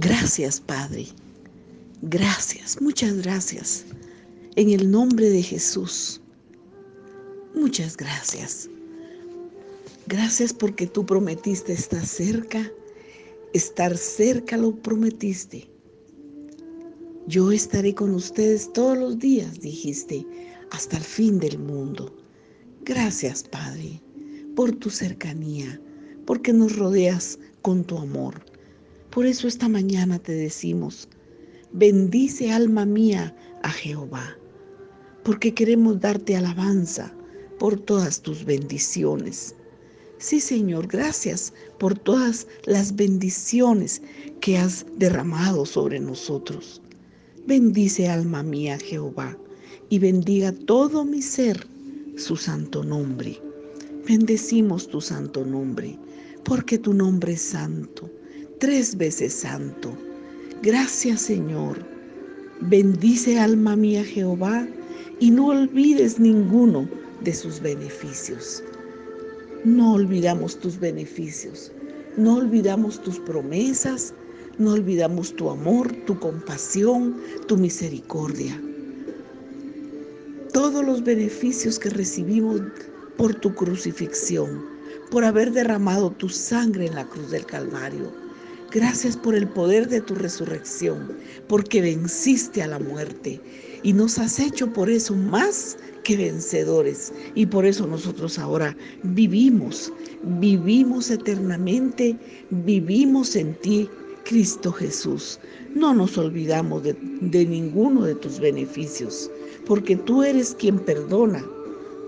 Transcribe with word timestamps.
Gracias, 0.00 0.60
Padre. 0.60 1.08
Gracias, 2.02 2.80
muchas 2.80 3.16
gracias. 3.16 3.84
En 4.54 4.70
el 4.70 4.88
nombre 4.88 5.28
de 5.28 5.42
Jesús. 5.42 6.20
Muchas 7.52 7.96
gracias. 7.96 8.70
Gracias 10.06 10.52
porque 10.52 10.86
tú 10.86 11.04
prometiste 11.04 11.72
estar 11.72 12.06
cerca. 12.06 12.70
Estar 13.54 13.96
cerca 13.96 14.56
lo 14.56 14.76
prometiste. 14.76 15.68
Yo 17.26 17.50
estaré 17.50 17.92
con 17.92 18.14
ustedes 18.14 18.72
todos 18.72 18.96
los 18.96 19.18
días, 19.18 19.58
dijiste, 19.60 20.24
hasta 20.70 20.98
el 20.98 21.02
fin 21.02 21.40
del 21.40 21.58
mundo. 21.58 22.14
Gracias, 22.84 23.42
Padre, 23.42 24.00
por 24.54 24.76
tu 24.76 24.90
cercanía, 24.90 25.80
porque 26.24 26.52
nos 26.52 26.76
rodeas 26.76 27.36
con 27.62 27.82
tu 27.82 27.98
amor. 27.98 28.44
Por 29.10 29.26
eso 29.26 29.48
esta 29.48 29.68
mañana 29.68 30.18
te 30.18 30.32
decimos, 30.32 31.08
bendice 31.72 32.52
alma 32.52 32.84
mía 32.84 33.34
a 33.62 33.70
Jehová, 33.70 34.36
porque 35.24 35.54
queremos 35.54 36.00
darte 36.00 36.36
alabanza 36.36 37.12
por 37.58 37.80
todas 37.80 38.20
tus 38.20 38.44
bendiciones. 38.44 39.54
Sí, 40.18 40.40
Señor, 40.40 40.88
gracias 40.88 41.52
por 41.78 41.98
todas 41.98 42.46
las 42.64 42.94
bendiciones 42.96 44.02
que 44.40 44.58
has 44.58 44.84
derramado 44.96 45.64
sobre 45.64 46.00
nosotros. 46.00 46.82
Bendice 47.46 48.08
alma 48.08 48.42
mía 48.42 48.78
Jehová, 48.78 49.38
y 49.88 49.98
bendiga 49.98 50.52
todo 50.52 51.04
mi 51.04 51.22
ser 51.22 51.66
su 52.16 52.36
santo 52.36 52.84
nombre. 52.84 53.40
Bendecimos 54.06 54.88
tu 54.88 55.00
santo 55.00 55.44
nombre, 55.44 55.98
porque 56.44 56.78
tu 56.78 56.92
nombre 56.92 57.32
es 57.32 57.42
santo, 57.42 58.10
tres 58.58 58.96
veces 58.96 59.32
santo. 59.32 59.96
Gracias 60.62 61.22
Señor. 61.22 61.78
Bendice 62.60 63.38
alma 63.38 63.76
mía 63.76 64.04
Jehová, 64.04 64.66
y 65.20 65.30
no 65.30 65.48
olvides 65.48 66.18
ninguno 66.18 66.88
de 67.22 67.32
sus 67.32 67.60
beneficios. 67.60 68.62
No 69.64 69.94
olvidamos 69.94 70.58
tus 70.58 70.78
beneficios, 70.78 71.72
no 72.16 72.36
olvidamos 72.36 73.00
tus 73.02 73.18
promesas, 73.20 74.14
no 74.58 74.72
olvidamos 74.72 75.34
tu 75.34 75.50
amor, 75.50 75.92
tu 76.06 76.18
compasión, 76.18 77.16
tu 77.46 77.56
misericordia. 77.56 78.60
Todos 80.52 80.84
los 80.84 81.02
beneficios 81.04 81.78
que 81.78 81.90
recibimos 81.90 82.60
por 83.16 83.34
tu 83.34 83.54
crucifixión, 83.54 84.64
por 85.10 85.24
haber 85.24 85.52
derramado 85.52 86.10
tu 86.10 86.28
sangre 86.28 86.86
en 86.86 86.94
la 86.94 87.06
cruz 87.06 87.30
del 87.30 87.46
Calvario. 87.46 88.27
Gracias 88.70 89.16
por 89.16 89.34
el 89.34 89.48
poder 89.48 89.88
de 89.88 90.02
tu 90.02 90.14
resurrección, 90.14 91.10
porque 91.48 91.80
venciste 91.80 92.62
a 92.62 92.66
la 92.66 92.78
muerte 92.78 93.40
y 93.82 93.94
nos 93.94 94.18
has 94.18 94.38
hecho 94.38 94.70
por 94.70 94.90
eso 94.90 95.14
más 95.14 95.78
que 96.04 96.18
vencedores. 96.18 97.10
Y 97.34 97.46
por 97.46 97.64
eso 97.64 97.86
nosotros 97.86 98.38
ahora 98.38 98.76
vivimos, 99.04 99.90
vivimos 100.22 101.10
eternamente, 101.10 102.14
vivimos 102.50 103.36
en 103.36 103.54
ti 103.60 103.88
Cristo 104.26 104.70
Jesús. 104.70 105.40
No 105.74 105.94
nos 105.94 106.18
olvidamos 106.18 106.82
de, 106.82 106.94
de, 107.22 107.46
ninguno 107.46 108.04
de 108.04 108.16
tus 108.16 108.38
beneficios, 108.38 109.30
porque 109.66 109.96
tú 109.96 110.22
eres 110.22 110.54
quien 110.58 110.78
perdona 110.78 111.42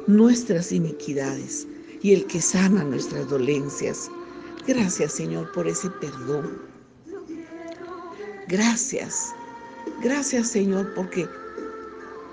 nuestras 0.07 0.73
iniquidades 0.73 1.67
y 2.03 2.13
el 2.13 2.27
que 2.27 2.43
sana 2.43 2.85
nuestras 2.85 3.31
dolencias. 3.31 4.11
Gracias 4.71 5.15
Señor 5.15 5.51
por 5.51 5.67
ese 5.67 5.91
perdón. 5.91 6.63
Gracias. 8.47 9.35
Gracias 10.01 10.47
Señor 10.47 10.95
porque 10.95 11.29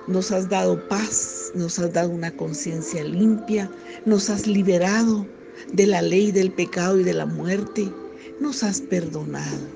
nos 0.06 0.32
has 0.32 0.48
dado 0.48 0.88
paz, 0.88 1.52
nos 1.56 1.80
has 1.80 1.94
dado 1.94 2.12
una 2.12 2.30
conciencia 2.38 3.04
limpia, 3.04 3.68
nos 4.06 4.30
has 4.30 4.46
liberado 4.46 5.26
de 5.74 5.88
la 5.88 6.04
ley 6.04 6.32
del 6.32 6.52
pecado 6.52 7.00
y 7.00 7.04
de 7.04 7.16
la 7.16 7.26
muerte, 7.26 7.92
nos 8.40 8.62
has 8.62 8.82
perdonado. 8.82 9.68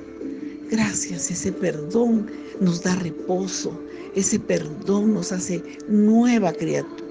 Gracias, 0.70 1.32
ese 1.32 1.52
perdón 1.52 2.30
nos 2.60 2.84
da 2.84 2.94
reposo, 2.98 3.76
ese 4.16 4.40
perdón 4.40 5.14
nos 5.14 5.32
hace 5.32 5.64
nueva 5.88 6.54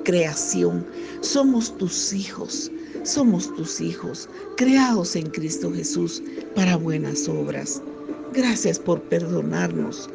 creación. 0.04 0.86
Somos 1.20 1.76
tus 1.78 2.12
hijos, 2.12 2.70
somos 3.04 3.54
tus 3.56 3.80
hijos, 3.80 4.28
creados 4.56 5.16
en 5.16 5.30
Cristo 5.30 5.72
Jesús 5.72 6.22
para 6.54 6.76
buenas 6.76 7.28
obras. 7.28 7.82
Gracias 8.32 8.78
por 8.78 9.00
perdonarnos. 9.02 10.08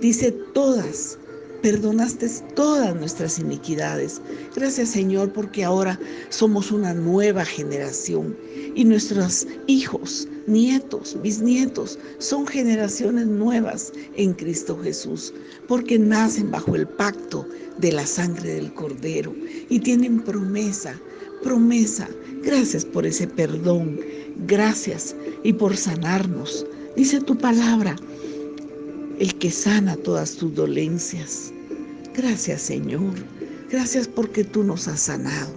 Dice 0.00 0.32
todas 0.52 1.18
perdonaste 1.64 2.28
todas 2.54 2.94
nuestras 2.94 3.38
iniquidades. 3.38 4.20
Gracias 4.54 4.90
Señor 4.90 5.32
porque 5.32 5.64
ahora 5.64 5.98
somos 6.28 6.70
una 6.70 6.92
nueva 6.92 7.42
generación 7.42 8.36
y 8.74 8.84
nuestros 8.84 9.46
hijos, 9.66 10.28
nietos, 10.46 11.16
bisnietos 11.22 11.98
son 12.18 12.46
generaciones 12.46 13.28
nuevas 13.28 13.94
en 14.16 14.34
Cristo 14.34 14.78
Jesús 14.78 15.32
porque 15.66 15.98
nacen 15.98 16.50
bajo 16.50 16.76
el 16.76 16.86
pacto 16.86 17.48
de 17.78 17.92
la 17.92 18.06
sangre 18.06 18.56
del 18.56 18.74
Cordero 18.74 19.34
y 19.70 19.80
tienen 19.80 20.20
promesa, 20.20 21.00
promesa. 21.42 22.06
Gracias 22.42 22.84
por 22.84 23.06
ese 23.06 23.26
perdón, 23.26 23.98
gracias 24.46 25.16
y 25.44 25.54
por 25.54 25.74
sanarnos. 25.78 26.66
Dice 26.94 27.22
tu 27.22 27.38
palabra 27.38 27.96
el 29.18 29.34
que 29.36 29.50
sana 29.50 29.96
todas 29.96 30.36
tus 30.36 30.54
dolencias. 30.54 31.53
Gracias 32.16 32.62
Señor, 32.62 33.14
gracias 33.70 34.08
porque 34.08 34.44
tú 34.44 34.62
nos 34.62 34.88
has 34.88 35.00
sanado. 35.00 35.52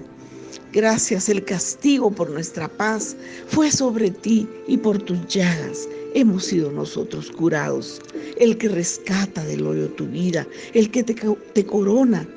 Gracias, 0.73 1.29
el 1.29 1.43
castigo 1.45 2.11
por 2.11 2.29
nuestra 2.29 2.67
paz 2.67 3.15
fue 3.47 3.71
sobre 3.71 4.11
ti 4.11 4.47
y 4.67 4.77
por 4.77 5.01
tus 5.01 5.25
llagas 5.27 5.87
hemos 6.13 6.45
sido 6.45 6.71
nosotros 6.71 7.31
curados. 7.31 8.01
El 8.37 8.57
que 8.57 8.69
rescata 8.69 9.43
del 9.45 9.65
hoyo 9.65 9.89
tu 9.89 10.07
vida, 10.07 10.47
el 10.73 10.91
que 10.91 11.03
te, 11.03 11.15
te 11.53 11.65
corona 11.65 12.27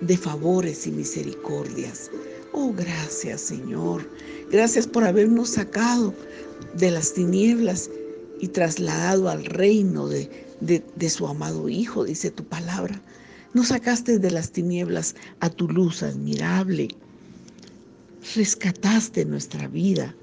de 0.00 0.16
favores 0.16 0.86
y 0.86 0.90
misericordias. 0.90 2.10
Oh, 2.52 2.72
gracias 2.72 3.40
Señor. 3.40 4.08
Gracias 4.50 4.86
por 4.86 5.04
habernos 5.04 5.50
sacado 5.50 6.12
de 6.74 6.90
las 6.90 7.14
tinieblas 7.14 7.90
y 8.40 8.48
trasladado 8.48 9.28
al 9.28 9.44
reino 9.44 10.08
de, 10.08 10.28
de, 10.60 11.10
su 11.10 11.26
amado 11.26 11.68
Hijo, 11.68 12.04
dice 12.04 12.30
tu 12.30 12.44
palabra. 12.44 13.00
Nos 13.54 13.68
sacaste 13.68 14.18
de 14.18 14.30
las 14.30 14.52
tinieblas 14.52 15.14
a 15.40 15.50
tu 15.50 15.68
luz 15.68 16.02
admirable. 16.02 16.88
Rescataste 18.34 19.24
nuestra 19.24 19.66
vida. 19.68 20.14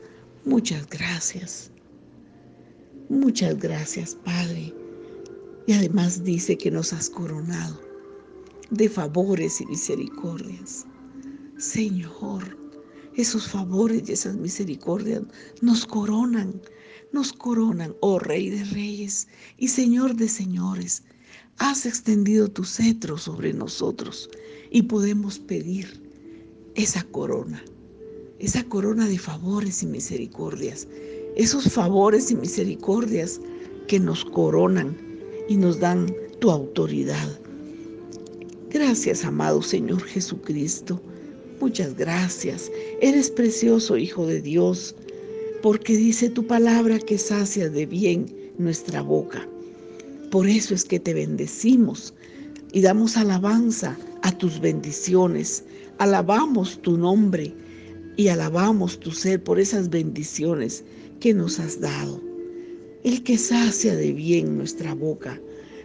Muchas 0.46 0.88
gracias. 0.90 1.72
Muchas 3.10 3.58
gracias, 3.58 4.16
Padre. 4.16 4.74
Y 5.66 5.74
además 5.74 6.24
dice 6.24 6.58
que 6.58 6.72
nos 6.72 6.94
has 6.94 7.10
coronado 7.10 7.82
de 8.70 8.90
favores 8.90 9.60
y 9.62 9.66
misericordias. 9.66 10.86
Señor, 11.58 12.58
esos 13.16 13.48
favores 13.48 14.08
y 14.08 14.14
esas 14.14 14.36
misericordias 14.36 15.24
nos 15.62 15.86
coronan 15.86 16.62
nos 17.12 17.34
coronan, 17.34 17.96
oh 18.02 18.20
Rey 18.20 18.50
de 18.50 18.64
Reyes 18.66 19.28
y 19.58 19.70
Señor 19.70 20.16
de 20.16 20.28
Señores. 20.28 21.04
Has 21.60 21.86
extendido 21.86 22.48
tu 22.48 22.64
cetro 22.64 23.18
sobre 23.18 23.54
nosotros 23.54 24.30
y 24.70 24.84
podemos 24.84 25.40
pedir 25.40 26.02
esa 26.76 27.04
corona, 27.04 27.64
esa 28.40 28.64
corona 28.64 29.08
de 29.08 29.18
favores 29.18 29.82
y 29.84 29.88
misericordias, 29.88 30.88
esos 31.36 31.72
favores 31.72 32.32
y 32.32 32.36
misericordias 32.36 33.40
que 33.88 34.00
nos 34.00 34.24
coronan 34.26 34.96
y 35.50 35.58
nos 35.58 35.80
dan 35.80 36.14
tu 36.40 36.52
autoridad. 36.52 37.40
Gracias, 38.70 39.26
amado 39.26 39.62
Señor 39.62 40.04
Jesucristo. 40.04 41.02
Muchas 41.60 41.96
gracias. 41.96 42.72
Eres 43.02 43.32
precioso, 43.32 43.98
Hijo 43.98 44.28
de 44.28 44.42
Dios 44.42 44.96
porque 45.62 45.98
dice 45.98 46.30
tu 46.30 46.46
palabra 46.46 47.00
que 47.00 47.18
sacia 47.18 47.70
de 47.70 47.86
bien 47.86 48.34
nuestra 48.58 49.02
boca. 49.02 49.48
Por 50.32 50.48
eso 50.48 50.76
es 50.76 50.84
que 50.84 51.00
te 51.00 51.14
bendecimos 51.14 52.14
y 52.74 52.82
damos 52.82 53.16
alabanza 53.16 53.98
a 54.24 54.38
tus 54.38 54.60
bendiciones. 54.60 55.64
Alabamos 56.00 56.82
tu 56.82 56.98
nombre 56.98 57.54
y 58.18 58.28
alabamos 58.28 59.00
tu 59.00 59.12
ser 59.12 59.42
por 59.42 59.58
esas 59.60 59.90
bendiciones 59.90 60.84
que 61.22 61.34
nos 61.34 61.60
has 61.60 61.80
dado. 61.80 62.22
El 63.04 63.24
que 63.24 63.38
sacia 63.38 63.96
de 63.96 64.12
bien 64.12 64.58
nuestra 64.58 64.94
boca, 64.94 65.40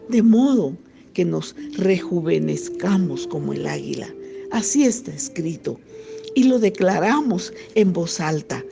de 0.09 0.23
modo 0.23 0.77
que 1.15 1.25
nos 1.25 1.55
rejuvenezcamos 1.77 3.29
como 3.29 3.53
el 3.53 3.67
águila. 3.67 4.13
Así 4.51 4.85
está 4.85 5.13
escrito 5.13 5.79
y 6.35 6.45
lo 6.45 6.59
declaramos 6.59 7.53
en 7.77 7.93
voz 7.93 8.19
alta 8.19 8.65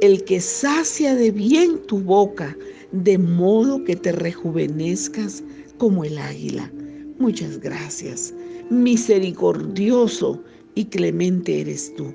el 0.00 0.24
que 0.24 0.40
sacia 0.40 1.14
de 1.14 1.30
bien 1.30 1.78
tu 1.86 1.98
boca, 1.98 2.56
de 2.92 3.18
modo 3.18 3.82
que 3.84 3.96
te 3.96 4.12
rejuvenezcas 4.12 5.42
como 5.78 6.04
el 6.04 6.18
águila. 6.18 6.70
Muchas 7.18 7.58
gracias. 7.58 8.34
Misericordioso 8.70 10.42
y 10.74 10.84
clemente 10.84 11.60
eres 11.60 11.94
tú. 11.96 12.14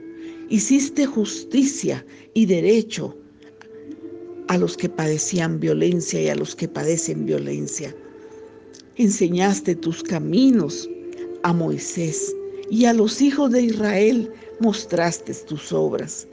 Hiciste 0.49 1.05
justicia 1.05 2.05
y 2.33 2.45
derecho 2.45 3.17
a 4.47 4.57
los 4.57 4.75
que 4.77 4.89
padecían 4.89 5.59
violencia 5.59 6.21
y 6.21 6.27
a 6.27 6.35
los 6.35 6.55
que 6.55 6.67
padecen 6.67 7.25
violencia. 7.25 7.95
Enseñaste 8.97 9.75
tus 9.75 10.03
caminos 10.03 10.89
a 11.43 11.53
Moisés 11.53 12.35
y 12.69 12.85
a 12.85 12.93
los 12.93 13.21
hijos 13.21 13.51
de 13.51 13.63
Israel 13.63 14.29
mostraste 14.59 15.33
tus 15.33 15.71
obras. 15.71 16.27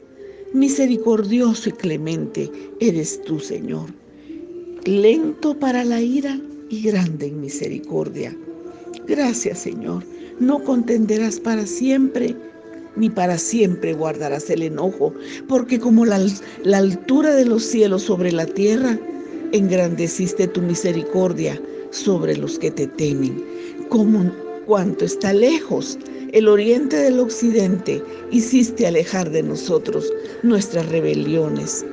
Misericordioso 0.55 1.69
y 1.69 1.73
clemente 1.73 2.51
eres 2.81 3.23
tú, 3.25 3.39
Señor, 3.39 3.87
lento 4.85 5.55
para 5.59 5.85
la 5.85 6.01
ira 6.01 6.41
y 6.71 6.81
grande 6.83 7.27
en 7.27 7.43
misericordia. 7.43 8.35
Gracias, 9.07 9.59
Señor. 9.59 10.05
No 10.41 10.65
contenderás 10.65 11.39
para 11.39 11.67
siempre, 11.67 12.35
ni 12.97 13.11
para 13.11 13.37
siempre 13.37 13.93
guardarás 13.93 14.49
el 14.49 14.63
enojo, 14.63 15.13
porque 15.49 15.79
como 15.79 16.07
la, 16.07 16.19
la 16.65 16.79
altura 16.79 17.35
de 17.35 17.45
los 17.45 17.63
cielos 17.63 18.05
sobre 18.05 18.33
la 18.33 18.47
tierra, 18.47 18.99
engrandeciste 19.53 20.49
tu 20.49 20.63
misericordia 20.63 21.61
sobre 21.91 22.37
los 22.39 22.59
que 22.59 22.71
te 22.71 22.87
temen. 22.87 23.45
Como 23.91 24.33
cuanto 24.65 25.05
está 25.05 25.35
lejos 25.35 25.99
el 26.33 26.49
oriente 26.49 26.97
del 26.97 27.21
occidente, 27.21 28.03
hiciste 28.31 28.87
alejar 28.87 29.31
de 29.31 29.43
nosotros 29.43 30.13
nuestras 30.43 30.89
rebeliones. 30.89 31.85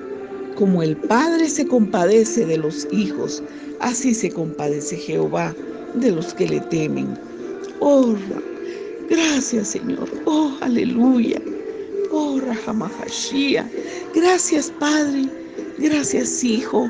Como 0.56 0.84
el 0.84 0.96
Padre 0.98 1.50
se 1.50 1.66
compadece 1.68 2.46
de 2.46 2.58
los 2.58 2.88
hijos, 2.92 3.42
así 3.80 4.14
se 4.14 4.30
compadece 4.30 4.98
Jehová 4.98 5.56
de 5.96 6.12
los 6.12 6.34
que 6.34 6.48
le 6.48 6.60
temen. 6.62 7.18
Oh, 7.80 8.16
gracias 9.10 9.70
Señor. 9.70 10.10
Oh, 10.26 10.52
aleluya. 10.62 11.42
Oh, 12.12 12.40
Rahamahashia. 12.40 13.70
Gracias 14.14 14.72
Padre. 14.80 15.30
Gracias 15.78 16.44
Hijo. 16.44 16.90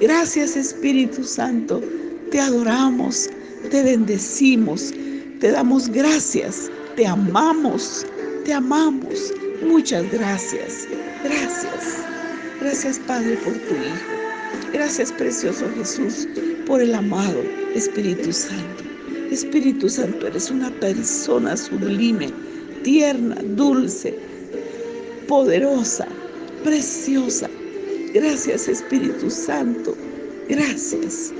Gracias 0.00 0.56
Espíritu 0.56 1.24
Santo. 1.24 1.82
Te 2.30 2.40
adoramos. 2.40 3.28
Te 3.70 3.82
bendecimos. 3.82 4.92
Te 5.40 5.50
damos 5.50 5.88
gracias 5.88 6.70
te 6.96 7.06
amamos, 7.06 8.06
te 8.44 8.54
amamos. 8.54 9.32
Muchas 9.62 10.10
gracias. 10.10 10.88
Gracias. 11.22 12.04
Gracias 12.60 12.98
Padre 13.06 13.36
por 13.36 13.52
tu 13.52 13.74
Hijo. 13.74 14.72
Gracias 14.72 15.12
precioso 15.12 15.66
Jesús 15.76 16.26
por 16.66 16.80
el 16.80 16.94
amado 16.94 17.42
Espíritu 17.74 18.32
Santo. 18.32 18.84
Espíritu 19.30 19.88
Santo, 19.88 20.26
eres 20.26 20.50
una 20.50 20.70
persona 20.80 21.56
sublime, 21.56 22.32
tierna, 22.82 23.36
dulce, 23.56 24.14
poderosa, 25.28 26.06
preciosa. 26.64 27.50
Gracias 28.14 28.68
Espíritu 28.68 29.30
Santo. 29.30 29.94
Gracias. 30.48 31.32